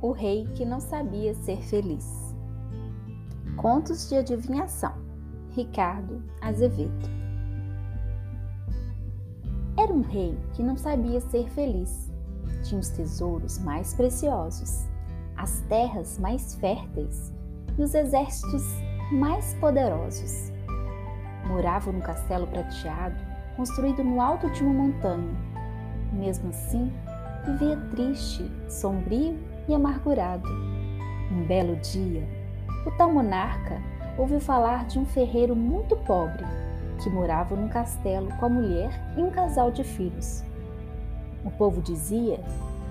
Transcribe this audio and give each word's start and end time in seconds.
O 0.00 0.12
rei 0.12 0.46
que 0.54 0.64
não 0.64 0.80
sabia 0.80 1.34
ser 1.34 1.62
feliz. 1.62 2.34
Contos 3.56 4.08
de 4.08 4.16
adivinhação. 4.16 4.92
Ricardo 5.52 6.22
Azevedo. 6.40 7.08
Era 9.78 9.92
um 9.92 10.02
rei 10.02 10.38
que 10.52 10.62
não 10.62 10.76
sabia 10.76 11.20
ser 11.20 11.48
feliz. 11.50 12.12
Tinha 12.64 12.80
os 12.80 12.88
tesouros 12.90 13.58
mais 13.58 13.94
preciosos, 13.94 14.86
as 15.36 15.60
terras 15.68 16.18
mais 16.18 16.54
férteis 16.56 17.32
e 17.78 17.82
os 17.82 17.94
exércitos 17.94 18.62
mais 19.12 19.54
poderosos. 19.54 20.52
Morava 21.46 21.92
num 21.92 22.00
castelo 22.00 22.46
prateado, 22.46 23.16
construído 23.56 24.02
no 24.02 24.20
alto 24.20 24.50
de 24.50 24.62
uma 24.62 24.84
montanha. 24.84 25.53
Mesmo 26.14 26.50
assim, 26.50 26.92
vivia 27.44 27.76
triste, 27.90 28.50
sombrio 28.68 29.38
e 29.68 29.74
amargurado. 29.74 30.48
Um 31.30 31.44
belo 31.46 31.76
dia, 31.76 32.26
o 32.86 32.90
tal 32.92 33.12
monarca 33.12 33.82
ouviu 34.16 34.40
falar 34.40 34.86
de 34.86 34.98
um 34.98 35.04
ferreiro 35.04 35.56
muito 35.56 35.96
pobre 35.96 36.44
que 37.02 37.10
morava 37.10 37.56
num 37.56 37.68
castelo 37.68 38.28
com 38.38 38.46
a 38.46 38.48
mulher 38.48 38.90
e 39.16 39.22
um 39.22 39.30
casal 39.30 39.70
de 39.70 39.82
filhos. 39.82 40.44
O 41.44 41.50
povo 41.50 41.82
dizia 41.82 42.40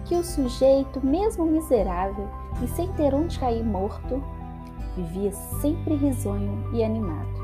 que 0.06 0.16
o 0.16 0.24
sujeito, 0.24 1.04
mesmo 1.04 1.46
miserável 1.46 2.28
e 2.62 2.68
sem 2.68 2.92
ter 2.94 3.14
onde 3.14 3.40
cair 3.40 3.64
morto, 3.64 4.22
vivia 4.96 5.32
sempre 5.32 5.96
risonho 5.96 6.70
e 6.74 6.84
animado. 6.84 7.42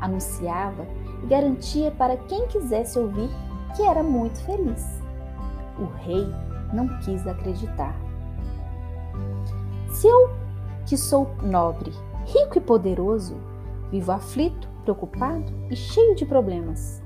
Anunciava 0.00 0.86
e 1.22 1.26
garantia 1.26 1.90
para 1.90 2.16
quem 2.16 2.46
quisesse 2.46 2.98
ouvir 2.98 3.30
que 3.74 3.82
era 3.82 4.02
muito 4.02 4.40
feliz. 4.44 5.02
O 5.78 5.84
rei 5.98 6.26
não 6.72 6.88
quis 7.00 7.26
acreditar. 7.26 7.94
Se 9.90 10.06
eu, 10.06 10.30
que 10.86 10.96
sou 10.96 11.34
nobre, 11.42 11.92
rico 12.26 12.58
e 12.58 12.60
poderoso, 12.60 13.36
vivo 13.90 14.12
aflito, 14.12 14.68
preocupado 14.82 15.52
e 15.70 15.76
cheio 15.76 16.14
de 16.14 16.24
problemas, 16.24 17.02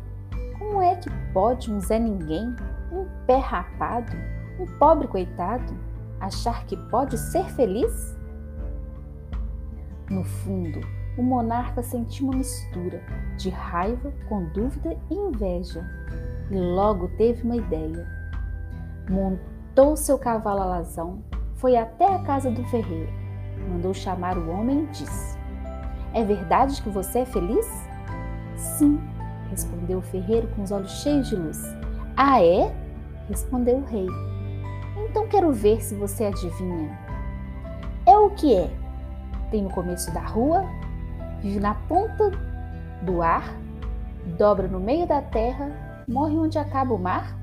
como 0.58 0.82
é 0.82 0.96
que 0.96 1.10
pode 1.32 1.72
um 1.72 1.80
Zé 1.80 1.98
Ninguém, 1.98 2.54
um 2.92 3.06
pé 3.26 3.38
rapado, 3.38 4.12
um 4.58 4.66
pobre 4.78 5.06
coitado, 5.06 5.72
achar 6.20 6.64
que 6.66 6.76
pode 6.88 7.16
ser 7.16 7.44
feliz? 7.44 8.16
No 10.10 10.24
fundo, 10.24 10.80
o 11.16 11.22
monarca 11.22 11.82
sentiu 11.82 12.26
uma 12.26 12.38
mistura 12.38 13.02
de 13.36 13.50
raiva 13.50 14.12
com 14.28 14.44
dúvida 14.46 14.96
e 15.10 15.14
inveja 15.14 15.84
e 16.50 16.56
logo 16.56 17.08
teve 17.16 17.42
uma 17.42 17.56
ideia. 17.56 18.06
Montou 19.08 19.96
seu 19.96 20.18
cavalo 20.18 20.60
alazão 20.60 21.22
foi 21.58 21.76
até 21.76 22.14
a 22.14 22.20
casa 22.20 22.50
do 22.50 22.62
ferreiro, 22.64 23.12
mandou 23.68 23.92
chamar 23.92 24.38
o 24.38 24.48
homem 24.48 24.84
e 24.84 24.86
disse: 24.86 25.36
É 26.14 26.24
verdade 26.24 26.80
que 26.80 26.88
você 26.88 27.20
é 27.20 27.24
feliz? 27.24 27.66
Sim, 28.54 29.00
respondeu 29.50 29.98
o 29.98 30.02
ferreiro 30.02 30.46
com 30.54 30.62
os 30.62 30.70
olhos 30.70 31.02
cheios 31.02 31.28
de 31.28 31.36
luz. 31.36 31.60
Ah, 32.16 32.42
é? 32.42 32.72
respondeu 33.28 33.78
o 33.78 33.84
rei. 33.84 34.06
Então 35.08 35.26
quero 35.26 35.52
ver 35.52 35.82
se 35.82 35.96
você 35.96 36.26
adivinha. 36.26 36.96
É 38.06 38.16
o 38.16 38.30
que 38.30 38.54
é? 38.54 38.70
Tem 39.50 39.62
no 39.62 39.70
começo 39.70 40.12
da 40.14 40.20
rua, 40.20 40.64
vive 41.40 41.58
na 41.58 41.74
ponta 41.74 42.30
do 43.02 43.20
ar, 43.20 43.52
dobra 44.38 44.68
no 44.68 44.78
meio 44.78 45.06
da 45.06 45.20
terra, 45.20 45.72
morre 46.08 46.38
onde 46.38 46.58
acaba 46.58 46.94
o 46.94 46.98
mar? 46.98 47.38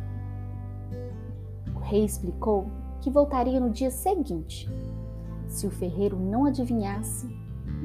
O 1.75 1.79
rei 1.79 2.03
explicou 2.03 2.65
que 2.99 3.11
voltaria 3.11 3.59
no 3.59 3.69
dia 3.69 3.91
seguinte. 3.91 4.67
Se 5.47 5.67
o 5.67 5.71
ferreiro 5.71 6.19
não 6.19 6.45
adivinhasse, 6.45 7.27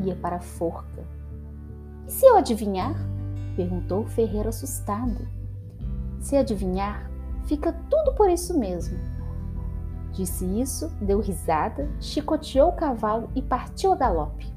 ia 0.03 0.17
para 0.17 0.37
a 0.37 0.41
forca. 0.41 1.05
E 2.07 2.11
se 2.11 2.25
eu 2.25 2.37
adivinhar? 2.37 2.95
perguntou 3.55 4.05
o 4.05 4.09
ferreiro 4.09 4.49
assustado. 4.49 5.29
Se 6.19 6.35
adivinhar, 6.35 7.11
fica 7.45 7.73
tudo 7.91 8.15
por 8.15 8.31
isso 8.31 8.59
mesmo. 8.59 8.99
Disse 10.13 10.47
isso, 10.59 10.89
deu 11.01 11.21
risada, 11.21 11.89
chicoteou 12.01 12.71
o 12.71 12.77
cavalo 12.77 13.29
e 13.35 13.43
partiu 13.43 13.93
a 13.93 13.97
galope. 13.97 14.51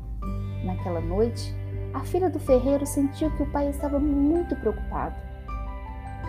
Naquela 0.63 1.01
noite, 1.01 1.53
a 1.93 1.99
filha 1.99 2.29
do 2.29 2.39
ferreiro 2.39 2.85
sentiu 2.85 3.29
que 3.31 3.43
o 3.43 3.51
pai 3.51 3.69
estava 3.69 3.99
muito 3.99 4.55
preocupado. 4.55 5.15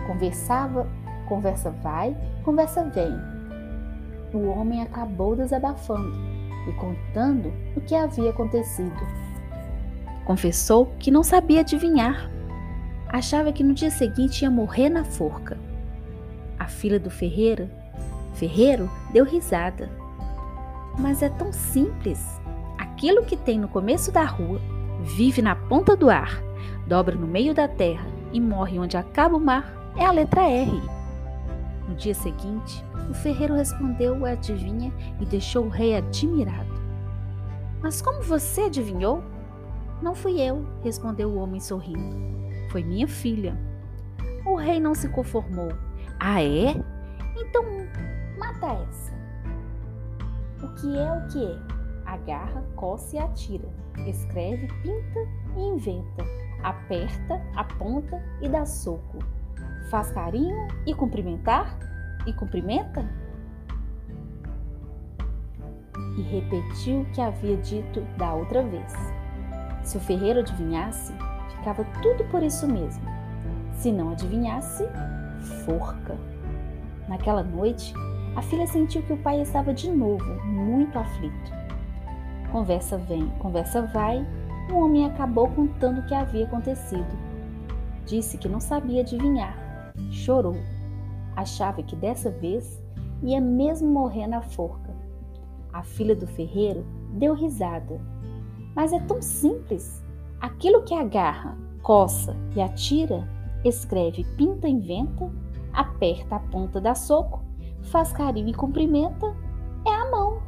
Conversava, 0.07 0.87
conversa 1.27 1.71
vai, 1.71 2.15
conversa 2.43 2.83
vem 2.83 3.35
o 4.37 4.49
homem 4.49 4.81
acabou 4.81 5.35
desabafando 5.35 6.13
e 6.67 6.73
contando 6.73 7.53
o 7.75 7.81
que 7.81 7.95
havia 7.95 8.29
acontecido. 8.29 9.07
Confessou 10.25 10.87
que 10.99 11.11
não 11.11 11.23
sabia 11.23 11.61
adivinhar. 11.61 12.29
Achava 13.07 13.53
que 13.53 13.63
no 13.63 13.73
dia 13.73 13.91
seguinte 13.91 14.41
ia 14.41 14.51
morrer 14.51 14.89
na 14.89 15.03
forca. 15.03 15.57
A 16.57 16.67
filha 16.67 16.99
do 16.99 17.09
ferreiro, 17.09 17.69
ferreiro, 18.33 18.89
deu 19.11 19.23
risada. 19.23 19.89
Mas 20.97 21.21
é 21.21 21.29
tão 21.29 21.53
simples. 21.53 22.19
Aquilo 22.77 23.23
que 23.23 23.37
tem 23.37 23.59
no 23.59 23.67
começo 23.67 24.11
da 24.11 24.23
rua, 24.23 24.59
vive 25.01 25.41
na 25.41 25.55
ponta 25.55 25.95
do 25.95 26.09
ar, 26.09 26.41
dobra 26.87 27.15
no 27.15 27.27
meio 27.27 27.53
da 27.53 27.67
terra 27.67 28.07
e 28.31 28.41
morre 28.41 28.79
onde 28.79 28.97
acaba 28.97 29.37
o 29.37 29.39
mar, 29.39 29.84
é 29.97 30.05
a 30.05 30.11
letra 30.11 30.41
R. 30.41 30.81
No 31.87 31.95
dia 31.95 32.13
seguinte, 32.13 32.83
o 33.09 33.13
ferreiro 33.13 33.55
respondeu 33.55 34.25
a 34.25 34.31
adivinha 34.31 34.91
e 35.19 35.25
deixou 35.25 35.65
o 35.65 35.69
rei 35.69 35.95
admirado. 35.95 36.73
Mas 37.81 38.01
como 38.01 38.21
você 38.21 38.61
adivinhou? 38.61 39.23
Não 40.01 40.13
fui 40.15 40.41
eu, 40.41 40.65
respondeu 40.83 41.29
o 41.29 41.37
homem 41.37 41.59
sorrindo. 41.59 42.17
Foi 42.71 42.83
minha 42.83 43.07
filha. 43.07 43.57
O 44.45 44.55
rei 44.55 44.79
não 44.79 44.93
se 44.93 45.07
conformou. 45.09 45.69
Ah, 46.19 46.41
é? 46.41 46.75
Então 47.37 47.63
mata 48.37 48.67
essa. 48.67 49.13
O 50.61 50.73
que 50.75 50.97
é 50.97 51.11
o 51.11 51.27
que 51.27 51.45
é? 51.45 51.75
Agarra, 52.05 52.63
coça 52.75 53.15
e 53.15 53.19
atira. 53.19 53.69
Escreve, 54.07 54.67
pinta 54.81 55.19
e 55.55 55.61
inventa. 55.61 56.23
Aperta, 56.63 57.41
aponta 57.55 58.21
e 58.41 58.49
dá 58.49 58.65
soco. 58.65 59.19
Faz 59.89 60.11
carinho 60.11 60.67
e 60.85 60.93
cumprimentar? 60.93 61.77
e 62.25 62.33
cumprimenta? 62.33 63.05
E 66.17 66.21
repetiu 66.21 67.01
o 67.01 67.05
que 67.11 67.21
havia 67.21 67.57
dito 67.57 68.01
da 68.17 68.33
outra 68.33 68.63
vez. 68.63 68.93
Se 69.83 69.97
o 69.97 69.99
ferreiro 69.99 70.39
adivinhasse, 70.39 71.13
ficava 71.57 71.83
tudo 72.01 72.23
por 72.25 72.41
isso 72.41 72.67
mesmo. 72.67 73.03
Se 73.73 73.91
não 73.91 74.11
adivinhasse, 74.11 74.87
forca. 75.65 76.17
Naquela 77.07 77.43
noite, 77.43 77.93
a 78.35 78.41
filha 78.41 78.65
sentiu 78.65 79.03
que 79.03 79.13
o 79.13 79.17
pai 79.17 79.41
estava 79.41 79.73
de 79.73 79.89
novo 79.91 80.25
muito 80.43 80.97
aflito. 80.97 81.53
Conversa 82.51 82.97
vem, 82.97 83.29
conversa 83.39 83.81
vai, 83.81 84.25
o 84.71 84.77
homem 84.77 85.05
acabou 85.05 85.49
contando 85.49 85.99
o 85.99 86.05
que 86.05 86.15
havia 86.15 86.45
acontecido. 86.45 87.25
Disse 88.05 88.37
que 88.37 88.49
não 88.49 88.59
sabia 88.59 89.01
adivinhar. 89.01 89.64
Chorou 90.11 90.55
achava 91.35 91.83
que 91.83 91.95
dessa 91.95 92.31
vez 92.31 92.81
ia 93.21 93.41
mesmo 93.41 93.89
morrer 93.89 94.27
na 94.27 94.41
forca. 94.41 94.95
A 95.73 95.83
filha 95.83 96.15
do 96.15 96.25
ferreiro 96.25 96.85
deu 97.13 97.33
risada. 97.33 97.99
Mas 98.75 98.93
é 98.93 98.99
tão 98.99 99.21
simples. 99.21 100.03
Aquilo 100.39 100.83
que 100.83 100.93
agarra, 100.93 101.57
coça 101.81 102.35
e 102.55 102.61
atira, 102.61 103.27
escreve, 103.63 104.23
pinta, 104.37 104.67
inventa, 104.67 105.31
aperta 105.73 106.35
a 106.35 106.39
ponta 106.39 106.79
da 106.79 106.93
soco, 106.93 107.41
faz 107.83 108.11
carinho 108.11 108.49
e 108.49 108.53
cumprimenta, 108.53 109.35
é 109.85 109.93
a 109.93 110.11
mão. 110.11 110.41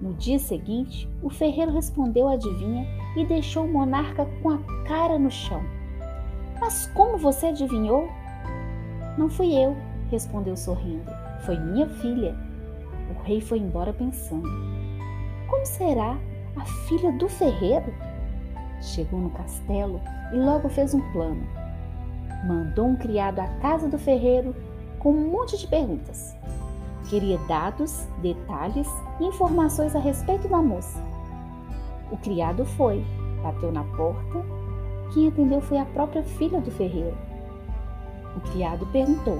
No 0.00 0.12
dia 0.14 0.38
seguinte, 0.38 1.08
o 1.22 1.30
ferreiro 1.30 1.72
respondeu 1.72 2.28
a 2.28 2.32
adivinha 2.32 2.86
e 3.16 3.24
deixou 3.24 3.64
o 3.64 3.72
monarca 3.72 4.26
com 4.42 4.50
a 4.50 4.58
cara 4.86 5.18
no 5.18 5.30
chão. 5.30 5.62
Mas 6.60 6.86
como 6.94 7.16
você 7.16 7.46
adivinhou? 7.46 8.08
Não 9.16 9.28
fui 9.28 9.54
eu, 9.54 9.76
respondeu 10.10 10.56
sorrindo. 10.56 11.10
Foi 11.44 11.58
minha 11.58 11.88
filha. 11.88 12.34
O 13.10 13.22
rei 13.22 13.40
foi 13.40 13.58
embora 13.58 13.92
pensando: 13.92 14.48
Como 15.48 15.64
será 15.64 16.18
a 16.56 16.64
filha 16.88 17.12
do 17.12 17.28
ferreiro? 17.28 17.92
Chegou 18.80 19.20
no 19.20 19.30
castelo 19.30 20.00
e 20.32 20.36
logo 20.36 20.68
fez 20.68 20.94
um 20.94 21.12
plano. 21.12 21.46
Mandou 22.46 22.86
um 22.86 22.96
criado 22.96 23.40
à 23.40 23.46
casa 23.60 23.88
do 23.88 23.98
ferreiro 23.98 24.54
com 24.98 25.10
um 25.10 25.30
monte 25.30 25.56
de 25.58 25.66
perguntas. 25.66 26.34
Queria 27.08 27.38
dados, 27.46 28.08
detalhes 28.20 28.88
e 29.20 29.24
informações 29.24 29.94
a 29.94 29.98
respeito 29.98 30.48
da 30.48 30.58
moça. 30.58 30.98
O 32.10 32.16
criado 32.16 32.64
foi, 32.64 33.04
bateu 33.42 33.70
na 33.70 33.84
porta. 33.84 34.44
Quem 35.12 35.28
atendeu 35.28 35.60
foi 35.60 35.78
a 35.78 35.84
própria 35.84 36.22
filha 36.22 36.60
do 36.60 36.70
ferreiro. 36.70 37.16
O 38.36 38.40
criado 38.40 38.86
perguntou: 38.86 39.38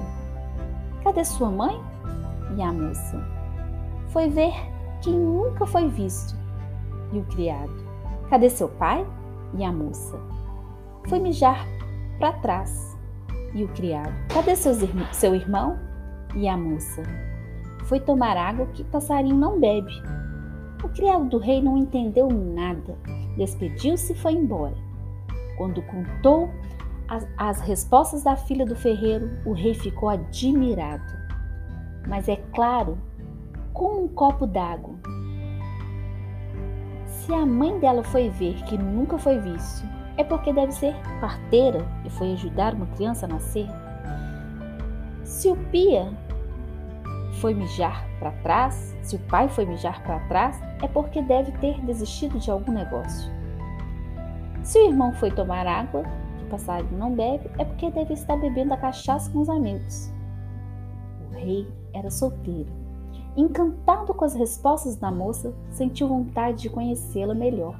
Cadê 1.03 1.23
sua 1.23 1.49
mãe? 1.49 1.79
E 2.57 2.61
a 2.61 2.71
moça: 2.71 3.23
Foi 4.09 4.29
ver 4.29 4.53
quem 5.01 5.13
nunca 5.13 5.65
foi 5.65 5.87
visto. 5.89 6.35
E 7.11 7.19
o 7.19 7.23
criado: 7.25 7.73
Cadê 8.29 8.49
seu 8.49 8.69
pai? 8.69 9.05
E 9.53 9.63
a 9.63 9.71
moça: 9.71 10.19
Foi 11.07 11.19
mijar 11.19 11.65
para 12.17 12.33
trás. 12.33 12.97
E 13.53 13.63
o 13.63 13.67
criado: 13.69 14.13
Cadê 14.33 14.55
seus, 14.55 14.77
seu 15.11 15.35
irmão? 15.35 15.77
E 16.35 16.47
a 16.47 16.57
moça: 16.57 17.03
Foi 17.85 17.99
tomar 17.99 18.35
água 18.37 18.65
que 18.67 18.83
passarinho 18.83 19.35
não 19.35 19.59
bebe. 19.59 19.91
O 20.83 20.89
criado 20.89 21.25
do 21.25 21.37
rei 21.37 21.61
não 21.61 21.77
entendeu 21.77 22.27
nada, 22.29 22.95
despediu-se 23.37 24.13
e 24.13 24.15
foi 24.15 24.33
embora. 24.33 24.75
Quando 25.57 25.81
contou 25.83 26.49
as, 27.07 27.27
as 27.37 27.61
respostas 27.61 28.23
da 28.23 28.35
filha 28.35 28.65
do 28.65 28.75
ferreiro, 28.75 29.29
o 29.45 29.53
rei 29.53 29.73
ficou 29.73 30.09
admirado. 30.09 31.13
Mas 32.07 32.27
é 32.27 32.37
claro, 32.53 32.97
como 33.73 34.03
um 34.03 34.07
copo 34.07 34.45
d'água. 34.47 34.95
Se 37.05 37.33
a 37.33 37.45
mãe 37.45 37.79
dela 37.79 38.03
foi 38.03 38.29
ver 38.29 38.55
que 38.63 38.77
nunca 38.77 39.17
foi 39.17 39.39
visto, 39.39 39.85
é 40.17 40.23
porque 40.23 40.53
deve 40.53 40.71
ser 40.71 40.95
parteira 41.19 41.85
e 42.05 42.09
foi 42.09 42.33
ajudar 42.33 42.73
uma 42.73 42.85
criança 42.87 43.25
a 43.25 43.29
nascer. 43.29 43.67
Se 45.23 45.49
o 45.49 45.55
Pia 45.71 46.07
foi 47.41 47.53
mijar 47.53 48.07
para 48.19 48.31
trás, 48.31 48.95
se 49.01 49.15
o 49.15 49.19
pai 49.19 49.49
foi 49.49 49.65
mijar 49.65 50.01
para 50.03 50.19
trás, 50.27 50.59
é 50.81 50.87
porque 50.87 51.21
deve 51.21 51.51
ter 51.53 51.79
desistido 51.81 52.39
de 52.39 52.49
algum 52.49 52.71
negócio. 52.71 53.31
Se 54.63 54.79
o 54.79 54.87
irmão 54.87 55.13
foi 55.13 55.29
tomar 55.31 55.67
água, 55.67 56.03
que 56.45 56.51
passarinho 56.51 56.97
não 56.97 57.13
bebe, 57.13 57.49
é 57.57 57.65
porque 57.65 57.89
deve 57.89 58.13
estar 58.13 58.37
bebendo 58.37 58.73
a 58.73 58.77
cachaça 58.77 59.29
com 59.31 59.39
os 59.41 59.49
amigos. 59.49 60.11
O 61.27 61.33
rei 61.33 61.67
era 61.93 62.09
solteiro. 62.09 62.69
Encantado 63.35 64.13
com 64.13 64.23
as 64.23 64.33
respostas 64.33 64.95
da 64.95 65.11
moça, 65.11 65.53
sentiu 65.71 66.07
vontade 66.07 66.61
de 66.61 66.69
conhecê-la 66.69 67.33
melhor. 67.33 67.77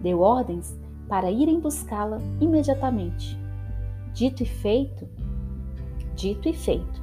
Deu 0.00 0.20
ordens 0.20 0.78
para 1.08 1.30
irem 1.30 1.60
buscá-la 1.60 2.18
imediatamente. 2.40 3.38
Dito 4.14 4.42
e 4.42 4.46
feito, 4.46 5.06
dito 6.14 6.48
e 6.48 6.54
feito. 6.54 7.02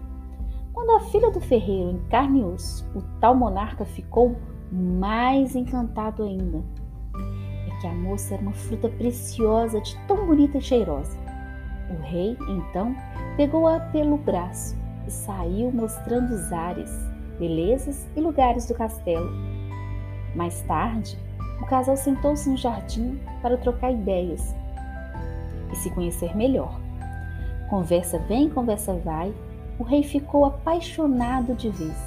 Quando 0.74 0.92
a 0.92 1.00
filha 1.12 1.32
do 1.32 1.40
ferreiro 1.40 1.92
em 1.92 2.10
carne 2.10 2.42
e 2.42 2.44
osso, 2.44 2.86
o 2.96 3.02
tal 3.20 3.36
monarca 3.36 3.86
ficou 3.86 4.36
mais 4.72 5.56
encantado 5.56 6.24
ainda. 6.24 6.64
Que 7.82 7.88
a 7.88 7.94
moça 7.94 8.34
era 8.34 8.42
uma 8.42 8.54
fruta 8.54 8.90
preciosa, 8.90 9.82
de 9.82 9.98
tão 10.08 10.26
bonita 10.26 10.58
e 10.58 10.62
cheirosa. 10.62 11.18
O 11.90 12.02
rei, 12.02 12.38
então, 12.48 12.96
pegou-a 13.38 13.80
pelo 13.80 14.18
braço 14.18 14.76
e 15.08 15.12
saiu 15.12 15.72
mostrando 15.72 16.34
os 16.34 16.52
ares, 16.52 16.90
belezas 17.38 18.08
e 18.16 18.22
lugares 18.22 18.66
do 18.66 18.74
castelo. 18.74 19.30
Mais 20.36 20.62
tarde, 20.64 21.18
o 21.62 21.66
casal 21.66 21.96
sentou-se 21.96 22.50
no 22.50 22.58
jardim 22.58 23.20
para 23.42 23.58
trocar 23.58 23.92
ideias 23.92 24.56
e 25.72 25.76
se 25.76 25.90
conhecer 25.92 26.36
melhor. 26.36 26.80
Conversa 27.70 28.20
vem, 28.20 28.50
conversa 28.50 28.94
vai, 28.94 29.34
o 29.80 29.84
rei 29.84 30.04
ficou 30.04 30.46
apaixonado 30.46 31.56
de 31.56 31.70
vez. 31.70 31.98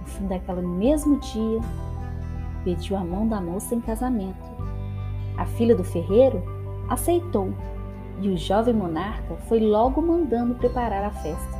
No 0.00 0.06
fim 0.06 0.26
daquele 0.26 0.62
mesmo 0.62 1.18
dia, 1.20 1.60
pediu 2.64 2.96
a 2.96 3.04
mão 3.04 3.26
da 3.26 3.40
moça 3.40 3.74
em 3.74 3.80
casamento. 3.80 4.49
Filha 5.56 5.74
do 5.74 5.84
ferreiro 5.84 6.42
aceitou 6.88 7.52
e 8.20 8.28
o 8.28 8.36
jovem 8.36 8.74
monarca 8.74 9.36
foi 9.48 9.60
logo 9.60 10.00
mandando 10.02 10.54
preparar 10.54 11.04
a 11.04 11.10
festa. 11.10 11.58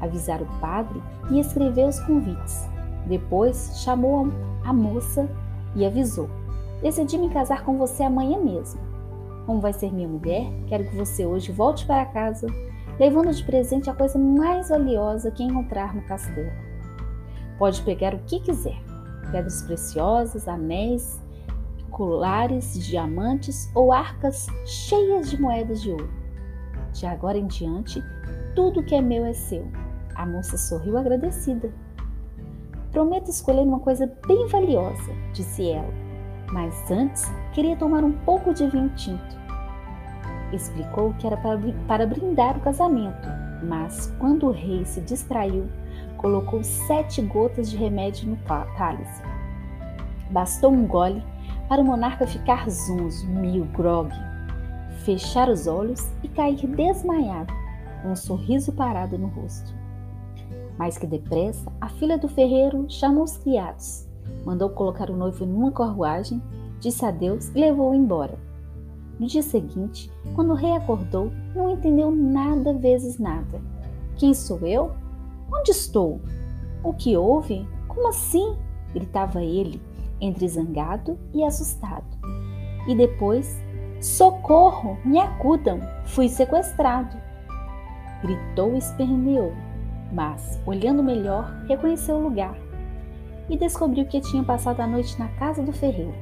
Avisar 0.00 0.42
o 0.42 0.46
padre 0.60 1.02
e 1.30 1.38
escrever 1.38 1.86
os 1.86 2.00
convites. 2.00 2.66
Depois 3.06 3.82
chamou 3.82 4.28
a 4.64 4.72
moça 4.72 5.28
e 5.74 5.84
avisou: 5.84 6.28
Decidi 6.82 7.18
me 7.18 7.30
casar 7.30 7.64
com 7.64 7.76
você 7.76 8.02
amanhã 8.02 8.38
mesmo. 8.38 8.80
Como 9.46 9.60
vai 9.60 9.72
ser 9.72 9.92
minha 9.92 10.08
mulher, 10.08 10.50
quero 10.68 10.84
que 10.84 10.96
você 10.96 11.26
hoje 11.26 11.52
volte 11.52 11.86
para 11.86 12.06
casa, 12.06 12.46
levando 12.98 13.32
de 13.32 13.44
presente 13.44 13.90
a 13.90 13.94
coisa 13.94 14.18
mais 14.18 14.70
valiosa 14.70 15.30
que 15.30 15.42
encontrar 15.42 15.94
no 15.94 16.02
castelo. 16.02 16.50
Pode 17.58 17.82
pegar 17.82 18.14
o 18.14 18.18
que 18.20 18.40
quiser: 18.40 18.80
pedras 19.30 19.62
preciosas, 19.62 20.48
anéis, 20.48 21.20
colares, 21.94 22.74
diamantes 22.74 23.70
ou 23.74 23.92
arcas 23.92 24.46
cheias 24.66 25.30
de 25.30 25.40
moedas 25.40 25.80
de 25.80 25.90
ouro. 25.90 26.10
De 26.92 27.06
agora 27.06 27.38
em 27.38 27.46
diante, 27.46 28.02
tudo 28.54 28.82
que 28.82 28.94
é 28.94 29.00
meu 29.00 29.24
é 29.24 29.32
seu. 29.32 29.66
A 30.14 30.26
moça 30.26 30.56
sorriu 30.56 30.98
agradecida. 30.98 31.72
Prometo 32.92 33.30
escolher 33.30 33.62
uma 33.62 33.80
coisa 33.80 34.12
bem 34.26 34.46
valiosa, 34.46 35.12
disse 35.32 35.70
ela 35.70 36.04
mas 36.54 36.88
antes 36.88 37.24
queria 37.52 37.76
tomar 37.76 38.04
um 38.04 38.12
pouco 38.12 38.54
de 38.54 38.66
vinho 38.68 38.88
tinto. 38.90 39.36
Explicou 40.52 41.12
que 41.14 41.26
era 41.26 41.36
para 41.88 42.06
brindar 42.06 42.56
o 42.56 42.60
casamento, 42.60 43.28
mas 43.62 44.14
quando 44.20 44.46
o 44.46 44.52
rei 44.52 44.84
se 44.84 45.00
distraiu, 45.00 45.68
colocou 46.16 46.62
sete 46.62 47.20
gotas 47.22 47.70
de 47.70 47.76
remédio 47.76 48.28
no 48.28 48.36
cálice. 48.76 49.22
Bastou 50.30 50.72
um 50.72 50.86
gole 50.86 51.22
para 51.68 51.82
o 51.82 51.84
monarca 51.84 52.26
ficar 52.26 52.68
zonzo, 52.68 53.26
meio 53.28 53.64
grogue, 53.66 54.16
fechar 55.04 55.48
os 55.48 55.66
olhos 55.66 56.06
e 56.22 56.28
cair 56.28 56.66
desmaiado, 56.66 57.52
com 58.02 58.12
um 58.12 58.16
sorriso 58.16 58.72
parado 58.72 59.18
no 59.18 59.28
rosto. 59.28 59.74
Mais 60.78 60.98
que 60.98 61.06
depressa, 61.06 61.72
a 61.80 61.88
filha 61.88 62.18
do 62.18 62.28
ferreiro 62.28 62.86
chamou 62.88 63.24
os 63.24 63.36
criados 63.36 64.04
mandou 64.44 64.70
colocar 64.70 65.10
o 65.10 65.16
noivo 65.16 65.44
numa 65.46 65.72
carruagem, 65.72 66.42
disse 66.80 67.04
adeus 67.04 67.48
e 67.48 67.58
levou-o 67.58 67.94
embora. 67.94 68.38
No 69.18 69.26
dia 69.26 69.42
seguinte, 69.42 70.10
quando 70.34 70.50
o 70.50 70.56
rei 70.56 70.72
acordou, 70.72 71.30
não 71.54 71.70
entendeu 71.70 72.10
nada 72.10 72.74
vezes 72.74 73.18
nada. 73.18 73.60
Quem 74.16 74.34
sou 74.34 74.58
eu? 74.66 74.92
Onde 75.52 75.70
estou? 75.70 76.20
O 76.82 76.92
que 76.92 77.16
houve? 77.16 77.66
Como 77.86 78.08
assim? 78.08 78.56
gritava 78.92 79.42
ele, 79.42 79.80
entre 80.24 80.48
zangado 80.48 81.18
e 81.34 81.44
assustado. 81.44 82.06
E 82.88 82.94
depois, 82.94 83.62
socorro, 84.00 84.98
me 85.04 85.18
acudam, 85.18 85.80
fui 86.06 86.28
sequestrado. 86.28 87.16
Gritou 88.22 88.74
e 88.74 88.78
esperneou, 88.78 89.52
mas, 90.10 90.60
olhando 90.64 91.02
melhor, 91.02 91.44
reconheceu 91.68 92.16
o 92.16 92.22
lugar 92.22 92.56
e 93.48 93.56
descobriu 93.58 94.06
que 94.06 94.20
tinha 94.22 94.42
passado 94.42 94.80
a 94.80 94.86
noite 94.86 95.18
na 95.18 95.28
casa 95.28 95.62
do 95.62 95.72
ferreiro. 95.72 96.14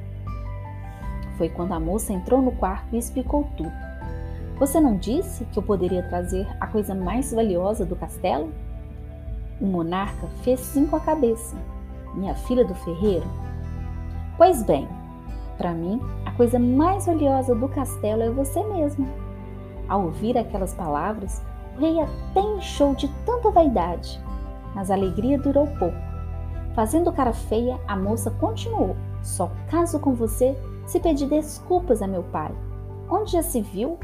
Foi 1.38 1.48
quando 1.48 1.72
a 1.72 1.80
moça 1.80 2.12
entrou 2.12 2.42
no 2.42 2.52
quarto 2.52 2.94
e 2.94 2.98
explicou 2.98 3.48
tudo. 3.56 3.72
Você 4.58 4.80
não 4.80 4.96
disse 4.96 5.44
que 5.46 5.58
eu 5.58 5.62
poderia 5.62 6.02
trazer 6.02 6.46
a 6.60 6.66
coisa 6.66 6.94
mais 6.94 7.32
valiosa 7.32 7.84
do 7.84 7.96
castelo? 7.96 8.52
O 9.60 9.66
monarca 9.66 10.26
fez 10.42 10.60
sim 10.60 10.86
com 10.86 10.96
a 10.96 11.00
cabeça. 11.00 11.56
Minha 12.14 12.34
filha 12.34 12.64
do 12.64 12.74
ferreiro? 12.74 13.26
Pois 14.42 14.60
bem, 14.64 14.88
para 15.56 15.70
mim, 15.70 16.00
a 16.26 16.32
coisa 16.32 16.58
mais 16.58 17.06
valiosa 17.06 17.54
do 17.54 17.68
castelo 17.68 18.24
é 18.24 18.28
você 18.28 18.60
mesmo. 18.64 19.08
Ao 19.88 20.02
ouvir 20.02 20.36
aquelas 20.36 20.74
palavras, 20.74 21.40
o 21.76 21.80
rei 21.80 22.00
até 22.00 22.40
encheu 22.40 22.92
de 22.92 23.06
tanta 23.24 23.52
vaidade, 23.52 24.20
mas 24.74 24.90
a 24.90 24.94
alegria 24.94 25.38
durou 25.38 25.68
pouco 25.78 25.96
Fazendo 26.74 27.12
cara 27.12 27.32
feia, 27.32 27.78
a 27.86 27.96
moça 27.96 28.32
continuou: 28.32 28.96
Só 29.22 29.48
caso 29.70 30.00
com 30.00 30.12
você 30.12 30.58
se 30.86 30.98
pedir 30.98 31.28
desculpas 31.28 32.02
a 32.02 32.08
meu 32.08 32.24
pai. 32.24 32.50
Onde 33.08 33.30
já 33.30 33.44
se 33.44 33.62
viu 33.62 33.96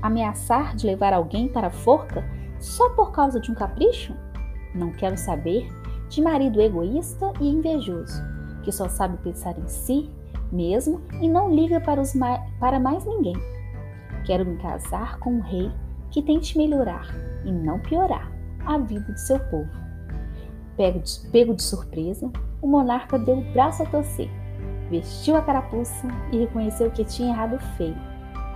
ameaçar 0.00 0.76
de 0.76 0.86
levar 0.86 1.12
alguém 1.12 1.48
para 1.48 1.66
a 1.66 1.72
forca 1.72 2.24
só 2.60 2.88
por 2.90 3.10
causa 3.10 3.40
de 3.40 3.50
um 3.50 3.54
capricho? 3.56 4.14
Não 4.76 4.92
quero 4.92 5.16
saber 5.16 5.68
de 6.08 6.22
marido 6.22 6.60
egoísta 6.60 7.32
e 7.40 7.48
invejoso, 7.48 8.22
que 8.62 8.72
só 8.72 8.88
sabe 8.88 9.16
pensar 9.18 9.58
em 9.58 9.68
si 9.68 10.10
mesmo 10.52 11.00
e 11.20 11.28
não 11.28 11.54
liga 11.54 11.80
para, 11.80 12.00
os 12.00 12.12
para 12.58 12.80
mais 12.80 13.04
ninguém. 13.04 13.36
Quero 14.24 14.44
me 14.44 14.56
casar 14.56 15.18
com 15.18 15.34
um 15.34 15.40
rei 15.40 15.70
que 16.10 16.22
tente 16.22 16.58
melhorar 16.58 17.06
e 17.44 17.52
não 17.52 17.78
piorar 17.78 18.30
a 18.66 18.78
vida 18.78 19.12
de 19.12 19.20
seu 19.20 19.38
povo. 19.38 19.70
Pego 20.76 21.00
de, 21.00 21.20
pego 21.30 21.54
de 21.54 21.62
surpresa, 21.62 22.30
o 22.60 22.66
monarca 22.66 23.18
deu 23.18 23.38
o 23.38 23.52
braço 23.52 23.82
a 23.82 23.86
torcer, 23.86 24.28
vestiu 24.90 25.36
a 25.36 25.42
carapuça 25.42 26.08
e 26.32 26.38
reconheceu 26.38 26.90
que 26.90 27.04
tinha 27.04 27.30
errado 27.30 27.58
feio. 27.76 27.96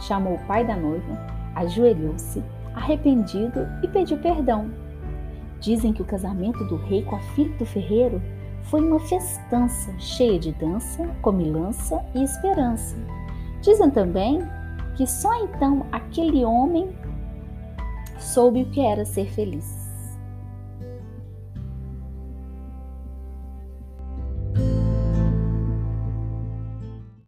Chamou 0.00 0.34
o 0.34 0.46
pai 0.46 0.66
da 0.66 0.76
noiva, 0.76 1.16
ajoelhou-se, 1.54 2.42
arrependido 2.75 3.66
e 3.82 3.88
pediu 3.88 4.18
perdão. 4.18 4.70
Dizem 5.61 5.92
que 5.92 6.02
o 6.02 6.06
casamento 6.06 6.64
do 6.64 6.76
rei 6.76 7.02
com 7.04 7.16
a 7.16 7.20
filha 7.20 7.56
do 7.56 7.64
ferreiro 7.64 8.20
foi 8.64 8.80
uma 8.80 9.00
festança 9.00 9.92
cheia 9.99 10.38
de 10.38 10.52
dança, 10.52 11.06
comilança 11.23 12.04
e 12.14 12.23
esperança. 12.23 12.97
Dizem 13.61 13.90
também 13.90 14.40
que 14.97 15.06
só 15.06 15.35
então 15.44 15.87
aquele 15.92 16.44
homem 16.44 16.94
soube 18.18 18.62
o 18.62 18.71
que 18.71 18.80
era 18.80 19.04
ser 19.04 19.30
feliz. 19.30 19.83